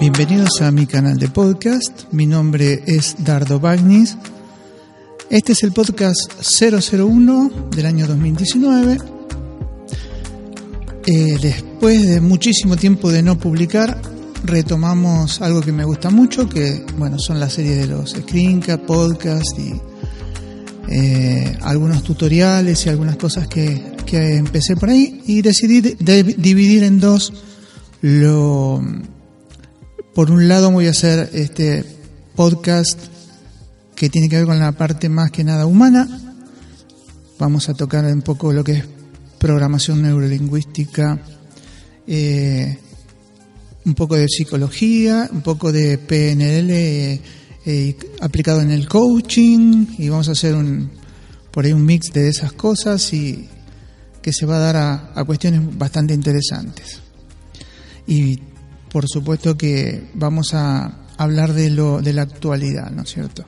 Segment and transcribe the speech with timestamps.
[0.00, 2.04] Bienvenidos a mi canal de podcast.
[2.12, 4.16] Mi nombre es Dardo Bagnis.
[5.28, 8.98] Este es el podcast 001 del año 2019.
[11.06, 14.00] Eh, después de muchísimo tiempo de no publicar,
[14.42, 19.58] retomamos algo que me gusta mucho, que bueno, son las series de los screencast, podcast
[19.58, 19.74] y
[20.88, 26.84] eh, algunos tutoriales y algunas cosas que, que empecé por ahí y decidí de- dividir
[26.84, 27.34] en dos
[28.00, 28.80] lo
[30.14, 31.84] por un lado voy a hacer este
[32.34, 32.98] podcast
[33.94, 36.08] que tiene que ver con la parte más que nada humana.
[37.38, 38.84] Vamos a tocar un poco lo que es
[39.38, 41.20] programación neurolingüística,
[42.06, 42.78] eh,
[43.84, 47.20] un poco de psicología, un poco de PNL eh,
[47.66, 50.90] eh, aplicado en el coaching y vamos a hacer un
[51.50, 53.48] por ahí un mix de esas cosas y
[54.20, 56.98] que se va a dar a, cuestiones bastante interesantes.
[58.06, 58.40] Y
[58.90, 63.44] por supuesto que vamos a hablar de lo de la actualidad, ¿no es cierto?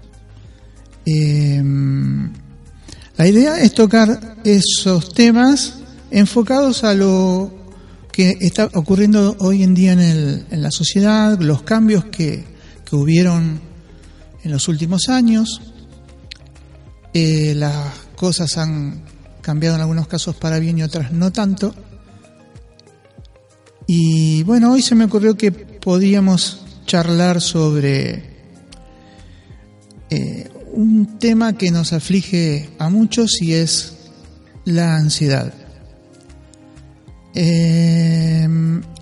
[1.04, 1.62] Eh,
[3.16, 7.65] la idea es tocar esos temas enfocados a lo
[8.16, 12.44] que está ocurriendo hoy en día en, el- en la sociedad, los cambios que,
[12.92, 13.60] hubieron
[14.42, 15.60] en los últimos años.
[17.12, 19.02] Eh, las cosas han
[19.42, 21.74] cambiado en algunos casos para bien y otras no tanto.
[23.86, 28.30] Y bueno, hoy se me ocurrió que podíamos charlar sobre
[30.08, 33.92] eh, un tema que nos aflige a muchos y es
[34.64, 35.52] la ansiedad.
[37.38, 38.48] Eh,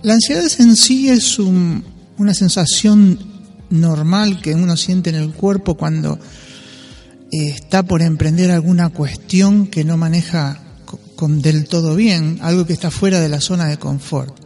[0.03, 1.85] la ansiedad en sí es un-
[2.17, 3.17] una sensación
[3.69, 6.19] normal que uno siente en el cuerpo cuando
[7.31, 10.59] eh, está por emprender alguna cuestión que no maneja
[11.27, 14.37] del todo bien, algo que está fuera de la zona de confort.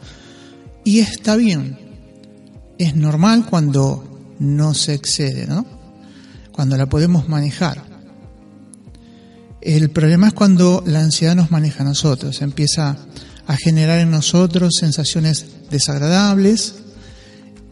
[0.85, 1.77] Y está bien,
[2.77, 5.65] es normal cuando no se excede, ¿no?
[6.51, 7.83] Cuando la podemos manejar.
[9.61, 12.97] El problema es cuando la ansiedad nos maneja a nosotros, empieza
[13.49, 16.75] a generar en nosotros sensaciones desagradables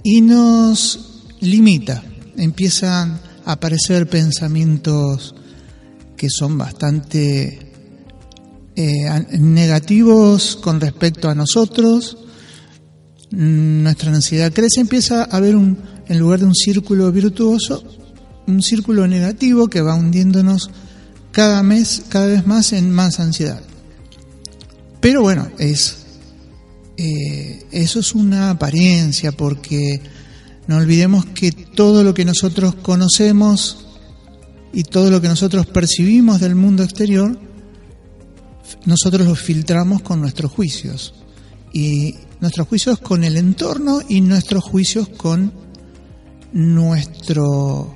[0.03, 2.03] y nos limita.
[2.35, 5.35] Empiezan a aparecer pensamientos
[6.17, 7.73] que son bastante
[8.75, 12.17] eh, negativos con respecto a nosotros,
[13.29, 15.77] nuestra ansiedad crece, empieza a haber un,
[16.07, 17.83] en lugar de un círculo virtuoso,
[18.47, 20.71] un círculo negativo que va hundiéndonos
[21.31, 23.61] cada mes, cada vez más en más ansiedad.
[25.07, 30.01] Pero bueno, eh, eso es una apariencia porque
[30.67, 33.87] no olvidemos que todo lo que nosotros conocemos
[34.73, 37.39] y todo lo que nosotros percibimos del mundo exterior,
[38.83, 41.13] nosotros lo filtramos con nuestros juicios.
[41.71, 45.53] Y nuestros juicios con el entorno y nuestros juicios con
[46.51, 47.95] nuestro,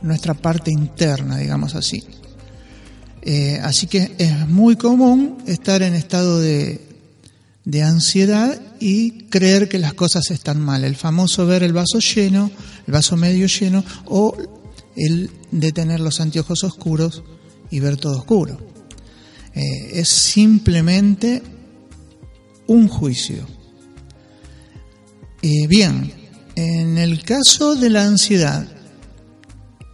[0.00, 2.04] nuestra parte interna, digamos así.
[3.28, 6.80] Eh, así que es muy común estar en estado de,
[7.64, 10.84] de ansiedad y creer que las cosas están mal.
[10.84, 12.52] El famoso ver el vaso lleno,
[12.86, 14.36] el vaso medio lleno, o
[14.94, 17.24] el de tener los anteojos oscuros
[17.68, 18.58] y ver todo oscuro.
[19.56, 21.42] Eh, es simplemente
[22.68, 23.44] un juicio.
[25.42, 26.12] Eh, bien,
[26.54, 28.75] en el caso de la ansiedad,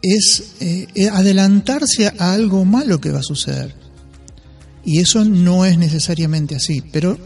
[0.03, 3.75] es eh, eh, adelantarse a algo malo que va a suceder.
[4.85, 7.17] Y eso no es necesariamente así, pero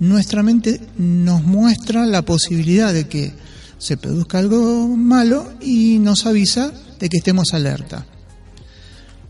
[0.00, 3.32] nuestra mente nos muestra la posibilidad de que
[3.78, 8.06] se produzca algo malo y nos avisa de que estemos alerta.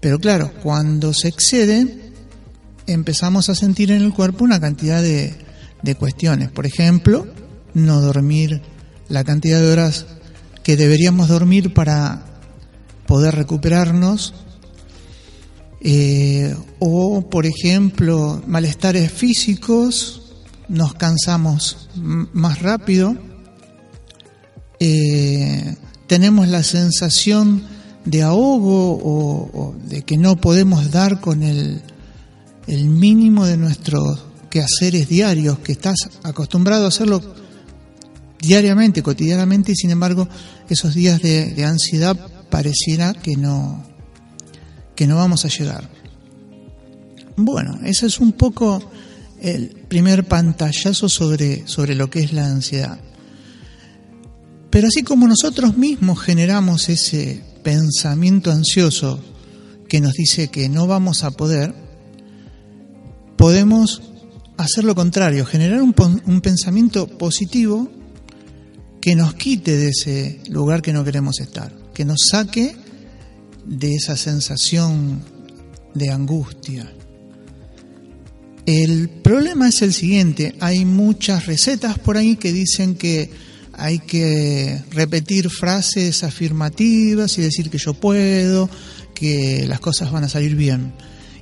[0.01, 2.13] Pero claro, cuando se excede,
[2.87, 5.35] empezamos a sentir en el cuerpo una cantidad de,
[5.83, 6.51] de cuestiones.
[6.51, 7.27] Por ejemplo,
[7.75, 8.63] no dormir
[9.09, 10.07] la cantidad de horas
[10.63, 12.34] que deberíamos dormir para
[13.07, 14.35] poder recuperarnos.
[15.81, 20.23] Eh, o, por ejemplo, malestares físicos
[20.69, 23.17] nos cansamos más rápido,
[24.81, 27.63] eh, tenemos la sensación
[28.07, 31.83] de ahogo o, de que no podemos dar con el,
[32.67, 37.21] el mínimo de nuestros quehaceres diarios, que estás acostumbrado a hacerlo
[38.41, 40.29] diariamente, cotidianamente, y sin embargo
[40.69, 42.17] esos días de, ansiedad
[42.55, 43.83] pareciera que no,
[44.95, 45.91] que no vamos a llegar.
[47.35, 48.81] Bueno, ese es un poco
[49.41, 53.01] el primer pantallazo sobre, sobre lo que es la ansiedad.
[54.71, 59.19] Pero así como nosotros mismos generamos ese pensamiento ansioso
[59.89, 61.75] que nos dice que no vamos a poder,
[63.37, 64.01] podemos
[64.59, 65.93] hacer lo contrario, generar un,
[66.25, 67.91] un pensamiento positivo
[69.05, 72.75] que nos quite de ese lugar que no queremos estar, que nos saque
[73.67, 75.21] de esa sensación
[75.93, 76.91] de angustia.
[78.65, 83.29] El problema es el siguiente, hay muchas recetas por ahí que dicen que
[83.75, 88.71] hay que repetir frases afirmativas y decir que yo puedo,
[89.15, 90.95] que las cosas van a salir bien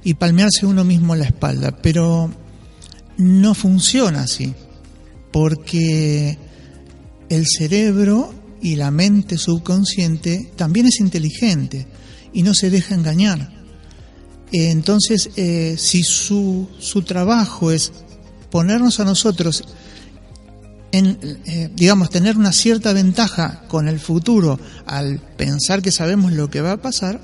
[0.03, 2.29] y palmearse uno mismo la espalda, pero
[3.19, 4.53] no funciona así,
[5.31, 6.42] porque
[7.29, 11.87] el cerebro y la mente subconsciente también es inteligente
[12.33, 13.51] y no se deja engañar.
[14.53, 17.93] Entonces, eh, si su, su, trabajo es
[18.51, 19.65] ponernos a nosotros
[20.93, 26.51] en, eh, digamos, tener una cierta ventaja con el futuro al pensar que sabemos lo
[26.51, 27.21] que va a pasar,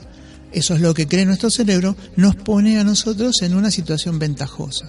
[0.52, 4.88] eso es lo que cree nuestro cerebro, nos pone a nosotros en una situación ventajosa.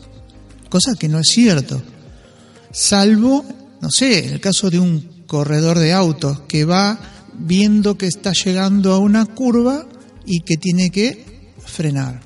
[0.69, 1.81] Cosa que no es cierto.
[2.71, 3.43] Salvo
[3.81, 6.99] no sé, en el caso de un corredor de autos que va
[7.37, 9.87] viendo que está llegando a una curva
[10.25, 11.25] y que tiene que
[11.65, 12.21] frenar.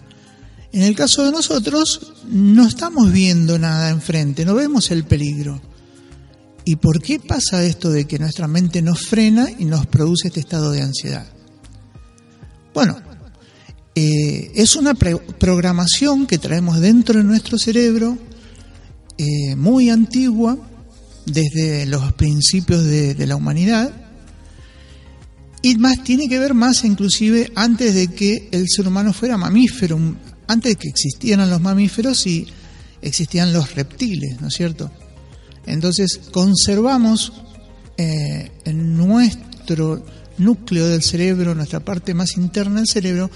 [0.72, 5.62] En el caso de nosotros, no estamos viendo nada enfrente, no vemos el peligro.
[6.66, 10.40] ¿Y por qué pasa esto de que nuestra mente nos frena y nos produce este
[10.40, 11.28] estado de ansiedad?
[12.74, 12.98] Bueno,
[13.96, 18.18] eh, es una programación que traemos dentro de nuestro cerebro,
[19.18, 20.58] eh, muy antigua,
[21.26, 23.92] desde los principios de, la humanidad
[25.62, 29.98] y más tiene que ver más inclusive antes de que el ser humano fuera mamífero,
[30.48, 32.48] antes de que existieran los mamíferos y
[33.02, 34.92] existían los reptiles, ¿no es cierto?
[35.66, 37.32] Entonces conservamos
[37.98, 40.06] eh, en nuestro
[40.38, 43.32] núcleo del cerebro, nuestra parte más interna del cerebro,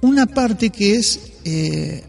[0.00, 2.04] una parte que es eh,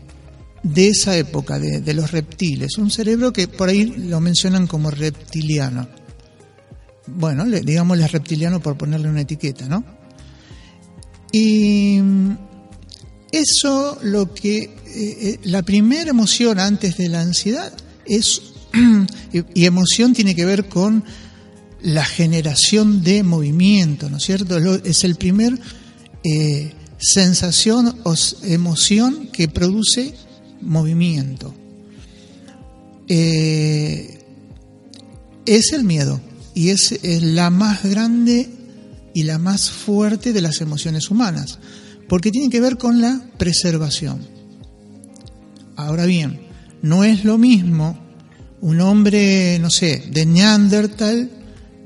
[0.64, 5.88] de esa época, de, los reptiles, un cerebro que por ahí lo mencionan como reptiliano.
[7.08, 9.84] Bueno, le, digámosle reptiliano por ponerle una etiqueta, ¿no?
[11.32, 12.00] Y
[13.32, 17.74] eso lo que, eh, eh, la primera emoción antes de la ansiedad
[18.06, 18.42] es,
[19.34, 21.04] y, emoción tiene que ver con
[21.82, 24.58] la generación de movimiento, ¿no es cierto?
[24.84, 25.60] Es el primer
[26.24, 28.14] eh, sensación o
[28.44, 30.14] emoción que produce
[30.62, 31.54] movimiento.
[33.08, 34.20] Eh,
[35.46, 36.22] es el miedo
[36.54, 38.50] y es, la más grande
[39.14, 41.60] y la más fuerte de las emociones humanas,
[42.08, 44.20] porque tiene que ver con la preservación.
[45.76, 46.42] Ahora bien,
[46.82, 47.98] no es lo mismo
[48.62, 51.30] un hombre, no sé, de Neandertal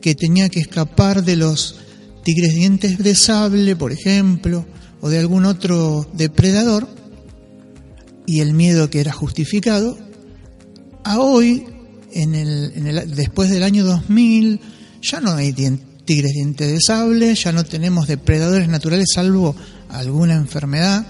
[0.01, 1.77] que tenía que escapar de los
[2.23, 4.65] tigres dientes de sable, por ejemplo,
[5.01, 6.87] o de algún otro depredador,
[8.25, 9.97] y el miedo que era justificado,
[11.03, 11.65] a hoy,
[12.11, 14.59] en el, después del año 2000,
[15.01, 19.55] ya no hay tigres dientes de sable, ya no tenemos depredadores naturales salvo
[19.89, 21.05] alguna enfermedad,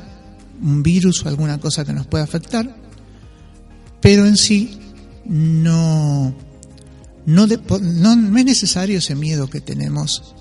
[0.62, 2.76] un virus o alguna cosa que nos pueda afectar,
[4.02, 4.80] pero en sí
[5.26, 6.36] no,
[7.26, 10.36] no, no, es necesario ese miedo que tenemos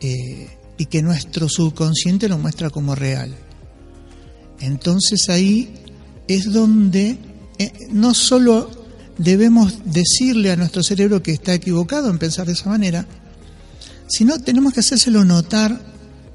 [0.00, 3.34] eh, y que nuestro subconsciente lo muestra como real.
[4.60, 5.72] Entonces ahí
[6.28, 7.18] es donde
[7.58, 8.70] eh, no solo
[9.18, 13.06] debemos decirle a nuestro cerebro que está equivocado en pensar de esa manera,
[14.06, 15.80] sino tenemos que hacérselo notar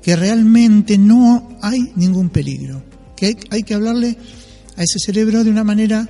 [0.01, 2.83] que realmente no hay ningún peligro,
[3.15, 4.17] que hay, que hablarle
[4.75, 6.09] a ese cerebro de una manera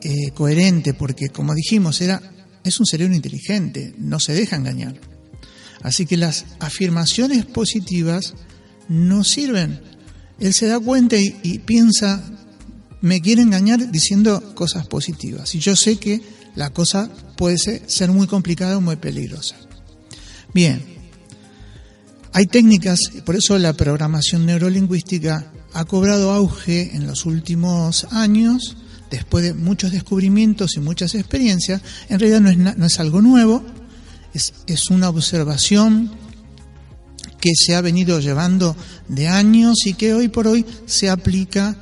[0.00, 2.22] eh, coherente, porque como dijimos, era,
[2.62, 4.94] es un cerebro inteligente, no se deja engañar.
[5.82, 8.34] Así que las afirmaciones positivas
[8.88, 9.80] no sirven.
[10.38, 12.22] Él se da cuenta y piensa,
[13.02, 15.54] me quiere engañar diciendo cosas positivas.
[15.54, 16.22] Y yo sé que
[16.54, 19.56] la cosa puede ser, muy complicada o muy peligrosa.
[20.54, 20.82] Bien,
[22.32, 28.76] hay técnicas, por eso la programación neurolingüística ha cobrado auge en los últimos años
[29.10, 33.62] después de muchos descubrimientos y muchas experiencias, en realidad no es, no es algo nuevo,
[34.32, 36.10] es, es una observación
[37.38, 38.74] que se ha venido llevando
[39.08, 41.76] de años y que hoy por hoy se aplica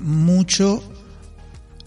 [0.00, 0.82] mucho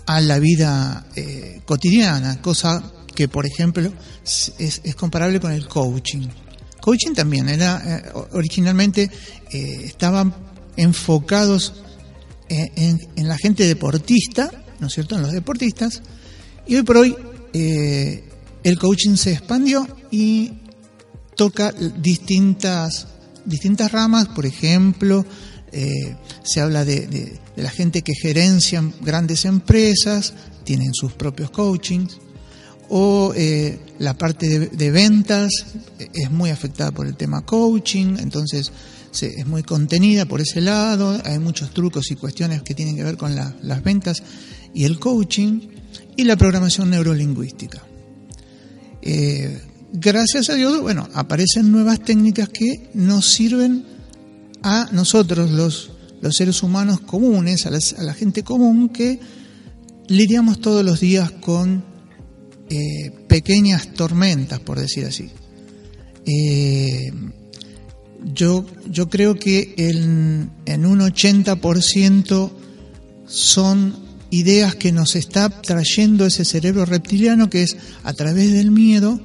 [0.05, 2.83] a la vida eh, cotidiana, cosa
[3.15, 3.93] que por ejemplo
[4.24, 6.27] es, comparable con el coaching.
[6.81, 9.10] Coaching también era eh, originalmente
[9.51, 10.33] eh, estaban
[10.75, 11.83] enfocados
[12.50, 16.01] en, en, la gente deportista, ¿no es cierto?, en los deportistas,
[16.67, 17.15] y hoy por hoy
[17.53, 20.51] el coaching se expandió y
[21.36, 23.07] toca distintas
[23.45, 25.25] distintas ramas, por ejemplo,
[26.43, 30.33] se habla de, la gente que gerencian grandes empresas,
[30.63, 32.17] tienen sus propios coachings,
[32.89, 35.51] o eh, la parte de, ventas
[36.00, 38.72] es muy afectada por el tema coaching, entonces
[39.22, 43.17] es muy contenida por ese lado, hay muchos trucos y cuestiones que tienen que ver
[43.17, 44.24] con las ventas
[44.74, 45.62] y el coaching,
[46.15, 47.81] y la programación neurolingüística.
[49.01, 53.86] Eh, gracias a Dios, bueno, aparecen nuevas técnicas que nos sirven
[54.62, 55.91] a nosotros, los,
[56.24, 57.70] los seres humanos comunes, a,
[58.01, 59.20] la gente común, que
[60.08, 61.84] lidiamos todos los días con
[62.70, 65.30] eh, pequeñas tormentas, por decir así.
[66.25, 67.12] Eh,
[68.34, 72.51] yo, yo creo que en, un 80%
[73.27, 73.94] son
[74.30, 77.75] ideas que nos está trayendo ese cerebro reptiliano que es
[78.06, 79.20] a través del miedo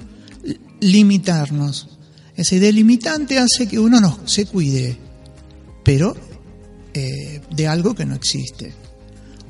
[0.80, 1.90] limitarnos.
[2.34, 4.96] Esa idea limitante hace que uno no se cuide,
[5.84, 6.16] pero
[6.98, 8.72] eh, de algo que no existe,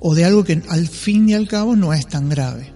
[0.01, 2.73] o de algo que al fin y al cabo no es tan grave,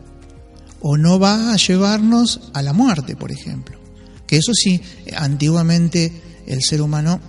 [0.80, 3.78] o no va a llevarnos a la muerte, por ejemplo.
[4.26, 4.80] Que eso sí,
[5.14, 6.10] antiguamente
[6.46, 7.20] el ser humano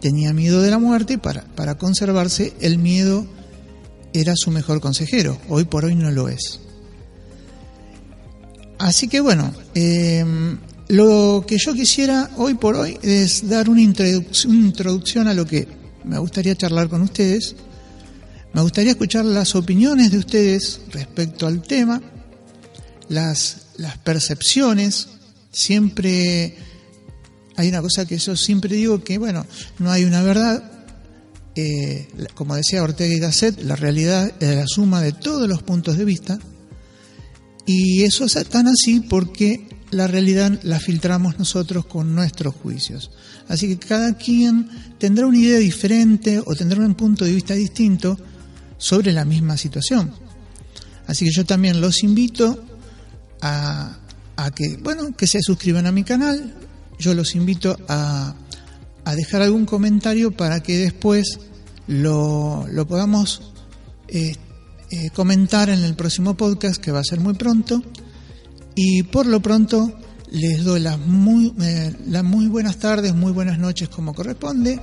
[0.00, 3.26] tenía miedo de la muerte y para, para conservarse el miedo
[4.12, 6.60] era su mejor consejero, hoy por hoy no lo es.
[8.78, 10.58] Así que bueno, em,
[10.88, 16.18] lo que yo quisiera hoy por hoy es dar una introducción a lo que me
[16.18, 17.54] gustaría charlar con ustedes.
[18.52, 22.02] Me gustaría escuchar las opiniones de ustedes respecto al tema,
[23.08, 25.08] las, las percepciones.
[25.50, 26.56] Siempre
[27.56, 29.46] hay una cosa que yo siempre digo que, bueno,
[29.78, 30.70] no hay una verdad.
[31.54, 35.98] Eh, como decía Ortega y Gasset, la realidad es la suma de todos los puntos
[35.98, 36.38] de vista
[37.66, 43.10] y eso es tan así porque la realidad la filtramos nosotros con nuestros juicios.
[43.46, 44.68] Así que cada quien
[44.98, 48.18] tendrá una idea diferente o tendrá un punto de vista distinto
[48.78, 50.12] sobre la misma situación.
[51.06, 52.64] Así que yo también los invito
[53.42, 53.98] a,
[54.54, 56.54] que, bueno, que se suscriban a mi canal.
[56.98, 58.34] Yo los invito a,
[59.14, 61.38] dejar algún comentario para que después
[61.86, 63.52] lo, podamos
[64.08, 64.36] eh,
[64.90, 67.82] eh, comentar en el próximo podcast que va a ser muy pronto.
[68.74, 69.92] Y por lo pronto
[70.30, 74.80] les doy las muy, eh, las muy buenas tardes, muy buenas noches como corresponde.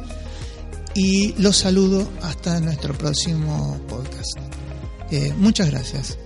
[0.95, 4.37] Y los saludo hasta nuestro próximo podcast.
[5.11, 6.17] Eh, muchas gracias.